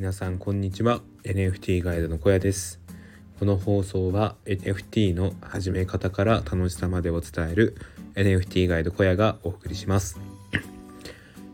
[0.00, 1.02] 皆さんこんにちは。
[1.24, 2.80] NFT ガイドの小屋です。
[3.38, 7.76] この放送は NFT の始め方から楽しさまでを伝える
[8.14, 10.18] NFT ガイド小屋がお送りします、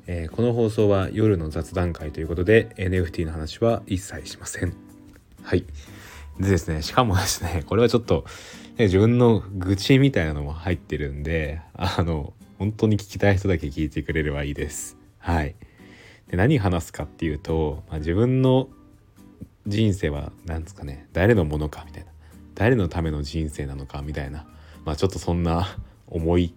[0.06, 4.72] えー、この放送は夜の雑談会ということで NFT の話は一切しません。
[5.42, 5.64] はい。
[6.38, 8.26] でですねしかもですねこれはちょっと、
[8.76, 14.96] ね、自分の愚痴みたいなのも入ってるんであの本当に聞きたい人だけ聞いてくれればいいです。
[15.18, 15.56] はい。
[16.28, 18.68] で何話すかっていうと、まあ、自分の
[19.66, 22.10] 人生は何ですかね誰のものかみたいな。
[22.54, 24.46] 誰のための人生なのかみたいな。
[24.84, 25.76] まあちょっとそんな
[26.06, 26.54] 重い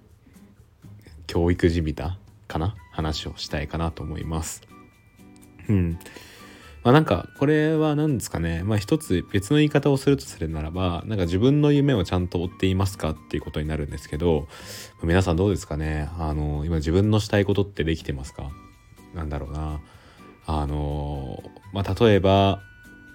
[1.28, 4.62] 教育じみたかな話をしたいかなと思います。
[5.68, 6.00] うん。
[6.84, 8.64] まあなんかこれは何ですかね。
[8.64, 14.48] まあ一つ別の言い方をするとするならばなんか自分の夢をちゃんと追っていますかっていうことになるんですけど
[15.04, 16.10] 皆さんどうですかね。
[16.18, 18.50] あの今自分のしたいことってできてますか？
[19.14, 19.80] なんだろうな。
[20.46, 21.44] あの
[21.74, 22.62] まあ例えば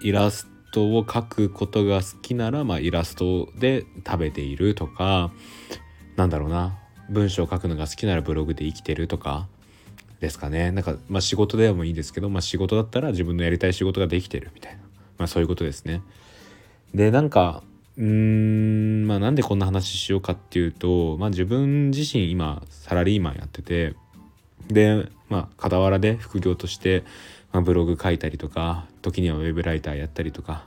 [0.01, 5.31] イラストを描くことが好きなら、まあ、イラストで食べているとか
[6.15, 6.77] なんだろうな。
[7.09, 9.47] 文章を書くのが好きならブログで生きてるとか
[10.19, 10.71] ですかね。
[10.71, 14.79] なんか、まあ、仕事でもいいですけど、まあ、仕事だったら自分のやりたい仕事ができてるみたいな、
[15.17, 16.01] まあ、そういうことですね。
[16.93, 17.63] でなんか
[17.97, 23.95] うーんまあなんでこんな話しようかっていうと、まあ、自分自身今サラリーマンやってて
[24.67, 27.03] でまあ傍らで副業として、
[27.51, 30.65] まあ、ブログ書いたりとか時にはウェブライターやったりとか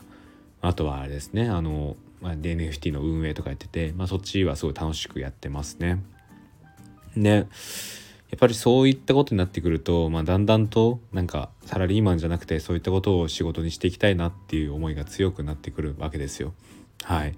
[0.61, 6.03] あとはあれですねあの、まあ、NFT の運営とかやってて、まあ、そっちはすごい楽しくやってますね。
[7.17, 7.47] で
[8.31, 16.53] やっぱりそういったことになってくると、まあ、だんだんとなんかサラリーマンじゃなくてそういったことを仕事にしていきたいなっていう思いが強くなってくるわけですよ。
[17.05, 17.35] はい。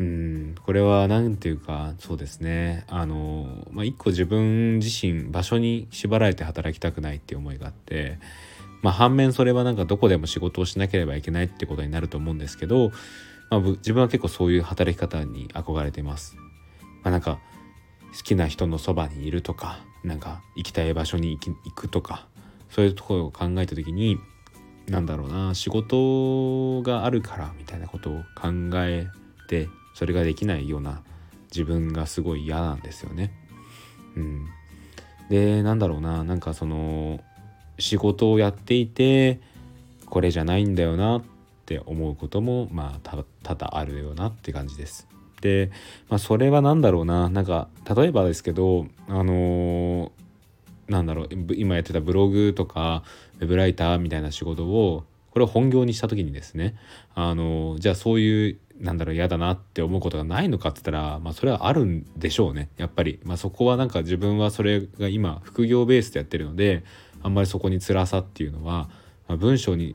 [0.00, 8.18] うんこれは何ていうかそうですねあの、まあ、一個自分自身場所に縛られて働きたくないっていう思いがあって
[8.84, 12.90] まあ、反面それはなんかどこでも仕事をしなければいけないってことになると思うんですけど、
[13.48, 16.36] まあ、自分は結構そういう働き方に憧れてます。
[17.02, 17.38] まあ、なんか
[18.14, 22.26] 好きな人のそばにいるとかなんか行きたい場所に行き行くとか
[22.68, 24.18] そういうところを考えた時に
[24.86, 29.06] 何だろうな仕事があるからみたいなことを考え
[29.48, 31.02] てそれができないような
[31.46, 33.32] 自分がすごい嫌なんですよね。
[34.16, 34.46] うん、
[35.30, 37.20] でなんだろうななんかその
[37.78, 39.40] 仕事をやっていて
[40.06, 41.22] これじゃないんだよなっ
[41.66, 45.08] て思うこともまあ多々あるよなって感じです。
[45.40, 45.70] で、
[46.08, 50.10] まあ、それは何だろうななんか例えばですけどあのー、
[50.88, 53.02] なんだろう今やってたブログとか
[53.40, 56.76] ウェブライターみたいな仕事をこれを本業にした時にですね
[57.14, 66.84] あの、じゃあそういうなんだろう嫌だなって思うことがないのかって言ったら、まあ、それはあるんでしょうねやっぱり、まあ、そこはなんか自分はそれが今副業ベースでやってるので
[67.22, 68.88] あんまりそこに辛さっていうのは、
[69.28, 69.94] まあ、文章に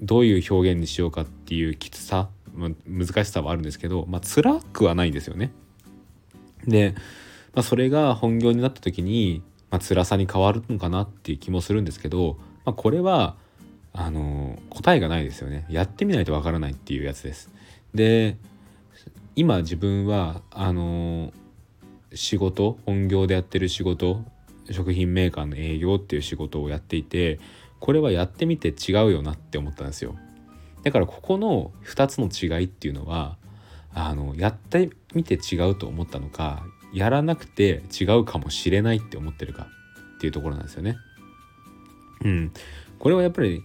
[0.00, 5.52] どういう表現にしようかっていうきつさ、まあ、難しさはあるんですけど、まあ、辛くはないんですよね。
[6.66, 6.94] で、
[7.54, 13.36] まあ、それが本業になった時に、まあ、辛さに変わるのかなっていう気もするんですけど、まあ、これは
[13.92, 15.66] あの答えがないですよね。
[15.70, 17.50] やってみないとわからないっていうやつです。
[17.94, 18.36] で
[19.36, 21.32] 今自分はあの
[22.14, 24.24] 仕事本業でやってる仕事
[24.70, 27.38] 食品メーカーの営業っていう仕事をやっていて
[27.80, 30.16] これはやってみて違うよなって思ったんですよ。
[30.82, 33.36] だからここの2つの違いっていうのは
[33.94, 39.66] あのやってみて違うと思ったのかやらなくて違うかもしれないって思ってるか
[40.16, 40.96] っていうところなんですよね。
[42.24, 42.52] うん。
[42.98, 43.62] これはやっぱり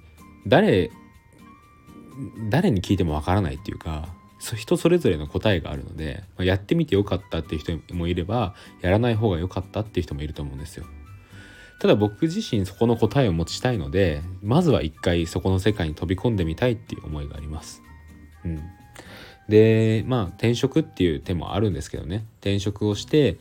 [0.48, 0.90] 誰
[2.50, 10.86] 誰に聞いてもわからないっていうか人それぞれの答えがあるのでやってみてよかったっていう人もいればやらない方が良かったっていう人もいると思うんですよ。
[11.80, 17.84] ただ僕自身そこの答えを持ちたいのでまずは一回そこの世界に飛び込んでみたいっていう思いがあります。
[18.46, 18.62] うん、
[19.48, 23.38] でまあ転職っていう手もあるんですけどね転職をして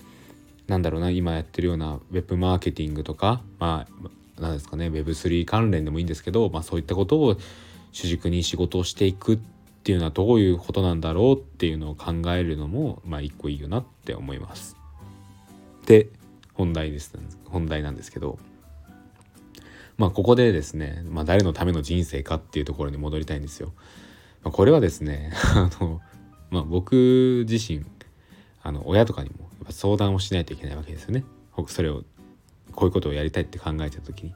[0.67, 4.09] なんだろうな今やってるようなウェブマーケティングとかまあ
[4.41, 7.37] 何ですかね Web3 関連でもいいんですけど、まあ、そういったことを
[7.93, 9.39] 主軸に仕事をしていくっ
[9.87, 14.77] っていうのはどういうことなんだろうっていうのを考えるのもまあ一個いいよなって思います。
[15.87, 16.09] で
[16.55, 18.41] 本題です本題なんですけど
[19.97, 23.75] まあここでですね、まあ、誰のための人生かっていうところに戻りたいんですよ。
[24.43, 26.01] まあ、これはですね あの、
[26.51, 27.85] まあ、僕自身
[28.65, 31.23] あの親とかにもやっぱ相談をしないといけないわけですよね。
[31.69, 32.03] それを
[32.73, 34.35] こういうことをやりたいって考えた時に。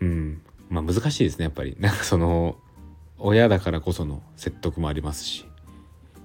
[0.00, 0.40] うん
[0.70, 1.76] まあ難しいですねやっぱり。
[1.78, 2.56] なんかその
[3.20, 5.46] 親だからこその説得もありますし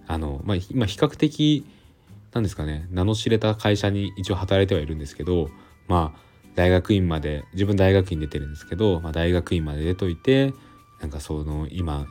[0.07, 1.65] あの、まあ、今比較的
[2.33, 5.49] なんですかね名の知れた会社に一応働いてはいるんですけど
[5.87, 6.19] まあ
[6.55, 10.53] 大学院まで自分大学院出てるんですけど、まあ、大学院まで出といて
[11.01, 12.07] なんかその今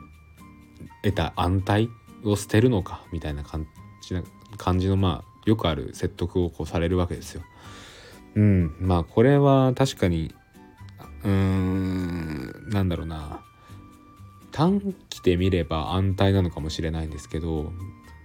[1.03, 1.89] 得た安泰
[2.23, 3.67] を捨てるのかみたいな感
[4.01, 4.23] じな
[4.57, 7.43] 感じのまあよくある説得をこうされるわけですよ。
[8.35, 10.33] うんまあこれは確かに
[11.23, 13.41] うーんなんだろうな
[14.55, 17.73] 短期で見れば安泰なのかもしれないんですけど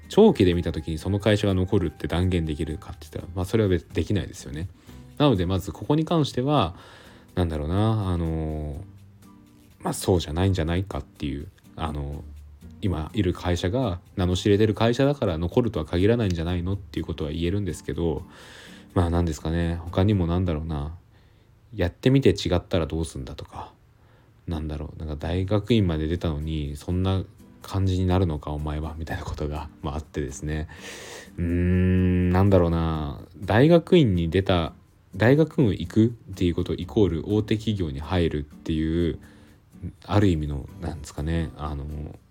[0.09, 4.69] 長期で見た時にその会社が残るって断言できるかって言ったらまあそれはできないですよね。
[5.19, 6.77] なのでまずここに関しては
[7.35, 8.77] 何だろうなあの
[9.83, 12.23] まあそうじゃないんじゃないかっていうあの
[12.81, 18.23] 今いる会社が名の知れてる会社だから残るとは限らないんじゃないのっていうことは言えるんですけど
[18.95, 19.81] まあ何ですかね。
[19.83, 20.95] 他にもなんだろうな。
[21.75, 23.73] やってみて違ったらどうすんだとか。
[24.51, 27.23] なんだろうなんか大学院まで出たのにそんな
[27.63, 30.69] 感じになるのかお前はみたいなことが、まあ、あってですね。
[31.39, 33.21] うーんなんだろうな。
[33.39, 34.73] 大学院に出た
[35.17, 39.19] 大学院行くっていうことイコール大手企業に入るっていう
[40.05, 41.51] ある意味のなんですかね。
[41.57, 41.85] あの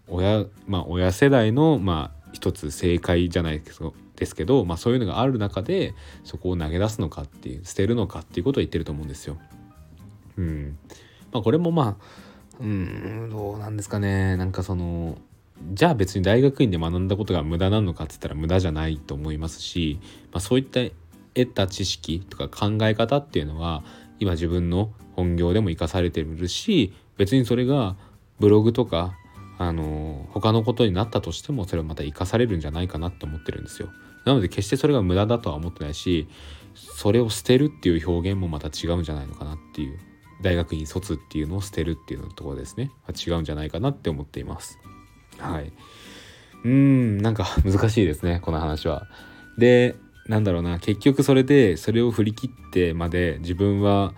[0.07, 5.93] 親まあ親世代のまあ一つ正解じゃないですけど、まあ、そういうのがある中で
[6.23, 9.37] そこを投げ出すのかっていう捨てるのかっていうことを言ってると思うんですよ。
[10.37, 10.77] うん。
[11.31, 12.03] まあ、これもまあ
[12.59, 15.17] うんどうなんですかねなんかその
[15.73, 19.99] じゃあ別に大学院で学んだことが無駄なのかって言ったら無駄じゃないと思いますし、
[20.31, 20.79] まあ、そういった
[21.35, 23.83] 得た知識とか考え方っていうのは
[24.19, 27.95] 今自分の本業でも生かされてるし別にそれが
[28.39, 29.15] ブログとか
[29.57, 33.89] あの他のことになったとしてもそれはまた生かされるんじゃないかなって思ってるんですよ。
[34.25, 36.27] なので決してそれが無駄だとは思ってないし
[36.73, 39.99] それを捨てるっていう表現もまた違うんじゃないのかなっていう
[40.41, 42.91] 大学院卒っていうのを捨てるっていうのところですね。
[43.09, 44.79] 違うんじゃないかなって思っています。
[45.37, 45.71] はい。
[46.63, 49.07] うんなんか難しいですねこの話は。
[49.57, 49.95] で
[50.27, 54.13] なんだろうな結局それでそれを振り切ってまで自分は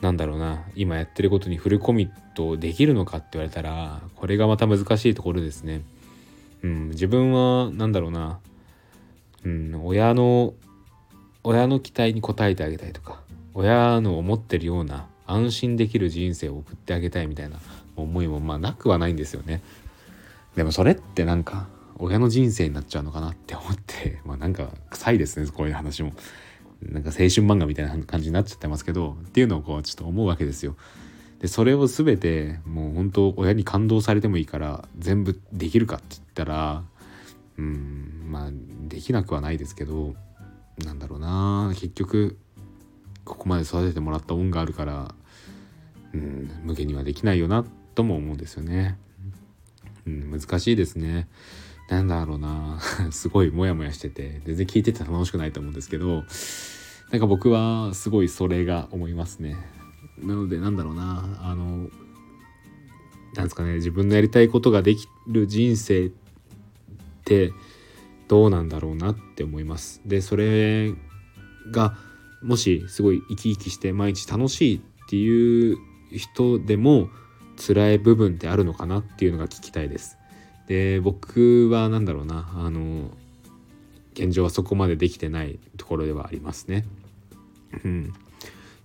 [0.00, 5.82] なんだろうな今やってることにフルコミットできるのかって言われたらこれがまた難しいところですね。
[6.62, 8.38] うん自分はなんだろうな
[9.44, 10.54] うん親の
[11.44, 13.20] 親の期待に応えてあげたいとか
[13.54, 17.56] 親の思ってるような安心できる人生を送ってあげたいみたいな
[17.96, 19.62] 思いもまあなくはないんですよね。
[20.56, 21.66] でもそれってなんか
[21.98, 26.12] 親の人生になっちゃうのかなって思って まあなんか臭いですねこういう話も。
[26.82, 30.74] なんか青春漫画みたいな感じになっちゃってますけどっていうのをこうちょっと思うわけですよ。
[31.38, 36.82] でそれを全てもう本当親に感動されてもいいから全部できるかって言ったら
[37.56, 38.50] うんまあ
[38.88, 40.14] できなくはないですけど
[40.84, 42.36] なんだろうな結局
[43.24, 45.14] ここまで育ててもらった恩があるから
[46.14, 47.64] うん無限にはできないよな
[47.94, 48.98] とも思うんですよね。
[50.06, 51.28] うん、難しいですね。
[51.88, 52.80] なんだろうな
[53.10, 56.24] すごいモヤモヤしてて全然聞いてて楽しくないと思うんですけど
[57.10, 59.56] なんか僕はすごいそれが思いますね。
[60.18, 61.90] なのでなんだろうなあの
[63.34, 66.10] なんですかね自分のやりたいことができる人生っ
[67.24, 67.52] て
[68.28, 70.00] どうなんだろうなって思います。
[70.06, 70.94] でそれ
[71.70, 71.98] が
[72.42, 75.76] もしすごい生き生きして毎日楽しいっていう
[76.16, 77.08] 人でも
[77.56, 80.18] 辛い部分ってあるのかなっていうのが聞きたいです。
[80.68, 83.10] で僕は何だろうなあの
[84.14, 86.84] 現状はそこまでできてないところではありますね。
[87.84, 88.12] うん、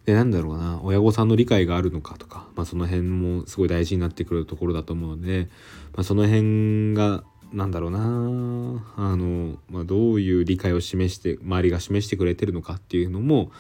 [0.06, 5.50] でなんだろうな親御さんの理解があるのかとか、まあ、その辺もすごい大事になってくるところだと思うので、
[5.94, 13.51] まあ、その辺がなんだろうなあの、まあ、どういう理解を示して周りが示してくれてるのかっていうのも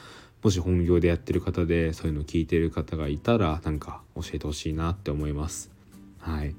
[0.43, 5.71] もし本業でやってる方でそういうのを聞いてる方がいたらなんか教えてほしいなって思います。
[6.19, 6.55] はい。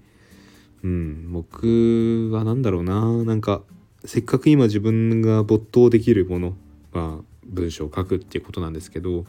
[0.82, 3.62] うん、僕は何だろうななんか
[4.04, 6.56] せっかく今自分が没頭できるもの、
[6.92, 9.24] まあ、文章を書くっていうことなんですけど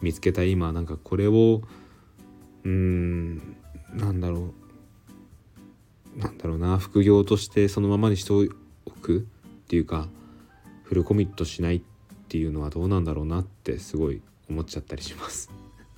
[0.00, 1.62] 見つけた今なんかこれを
[2.64, 3.36] うん
[3.92, 4.54] なんだろ
[6.16, 8.32] うなんだろうな副業としてそのままにして
[8.86, 9.26] おく
[9.64, 10.08] っていうか
[10.84, 11.82] フルコミットしないっ
[12.34, 15.52] ていうのはどうなんだろうなってすごい思っちゃったりします。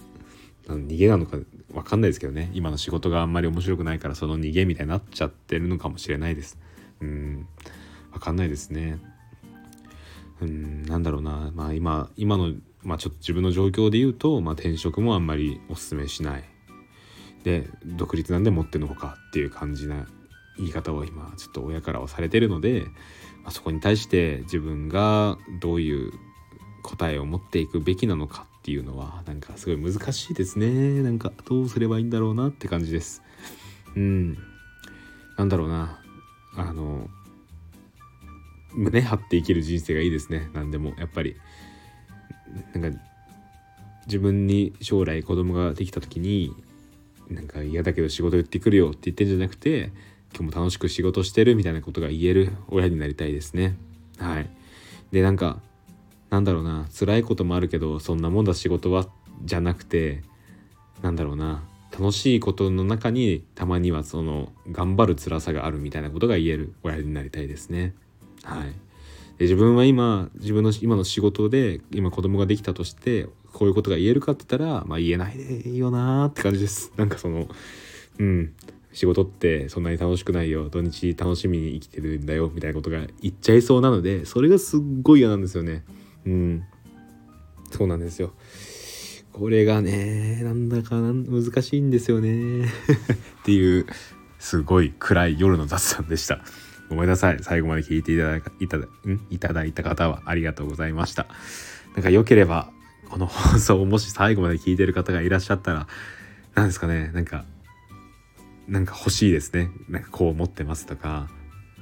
[0.69, 1.39] 逃げなのか
[1.73, 2.51] 分かんないですけどね。
[2.53, 6.59] 今の仕事があんまり面白くないからその逃げみたいになっちゃってるのかもしれないです。
[7.01, 7.49] うん。
[8.13, 8.99] 分かんないですね。
[10.43, 10.83] うん。
[10.83, 11.51] なんだろうな。
[11.55, 12.53] まあ今今の
[12.83, 16.45] まあちょっと自分の状況で言うと、まあ、転職もあんまりおすすめしない。
[17.45, 20.07] で独立なんで持ってのほかっていう感じな
[20.59, 22.87] 言い方を今ちょっと親からはされてるので、
[23.43, 26.13] まあ、そこに対して自分がどういう
[26.83, 31.03] 答えを持っていくべきなのかっていうのはなんかすごい難しいですね。
[31.03, 33.23] なんかどうすればいいんだろうなって感じです。
[33.95, 34.39] うん。
[35.37, 36.01] なんだろうな。
[36.57, 37.09] あの
[38.75, 40.49] 胸張って生きる人生がいいですね。
[40.55, 40.95] 何でも。
[40.99, 41.37] やっぱり。
[42.75, 42.99] なんか
[44.07, 46.55] 自分に将来子供ができた時に
[47.29, 49.93] なんか嫌だけど仕事言ってくるよって言ってんじゃなくて
[50.39, 53.75] 今日も楽しく仕事してるみたいなことが言える親になりたいですね。
[54.19, 54.51] はい。
[55.11, 55.61] でなんか
[56.29, 56.87] なんだろうな。
[56.99, 59.07] 辛いこともあるけどそんなもんだ仕事は
[59.45, 60.23] じゃなくて
[61.01, 61.65] なんだろうな。
[61.99, 67.95] 楽しいことの中にたまにはその頑張る辛さがあるみたいなことが言える親になりたいですね。
[68.43, 68.73] はい。
[69.39, 76.93] で自分は今自分の今の仕事で今子供ができたとしてこういうことが言えるかって言ったらまあ言えないでいいよなーって感じです。
[76.97, 77.49] なんかその
[78.19, 78.53] うん。
[78.97, 80.71] 仕事ってそんなに楽しくないよ。
[80.71, 82.51] 土日楽しみに生きてるんだよ。
[82.53, 85.85] みたいなことが言っちゃいそうなのでそれがすっごい嫌なんですよね。
[86.25, 86.65] うん。
[87.71, 88.33] そうなんですよ。
[89.35, 92.65] これがねなんだか難しいんですよね。
[92.65, 92.69] っ
[93.45, 93.85] ていう
[94.39, 96.43] すごい暗い夜の雑談でした。
[96.89, 97.37] ごめんなさい。
[97.43, 98.87] 最後まで聞いていただいたん？
[99.29, 101.27] いただいた方はありがとうございました。
[101.95, 102.71] なんか良ければ
[103.11, 105.87] この放送をもし最後まで聞いてる方がいらっしゃったら
[106.55, 107.11] 何ですかね。
[107.13, 107.45] なんか
[108.69, 109.71] なんか欲しいですね。
[109.89, 111.29] なんかこう思ってますとか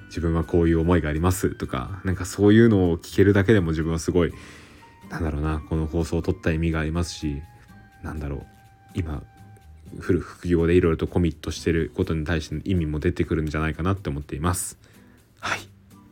[0.06, 4.32] 自分はこういう思いがありますとかなんかそういうのを聞けるだけでも自分はすごい
[5.10, 7.42] なんだろうなこの放送を撮った意味がありますし
[8.02, 8.46] なんだろう
[8.94, 9.22] 今
[9.98, 14.78] フル副業でいろいろとコミットしてることに対しての意味も出てくるんじゃないかなって思っています。
[15.40, 15.60] はい。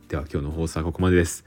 [0.09, 1.45] では今日の放送はここまでです、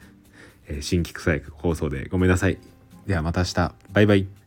[0.67, 2.57] えー、新規臭い放送でごめんなさい。
[3.05, 3.73] ではまた明日。
[3.91, 4.44] バイバイ。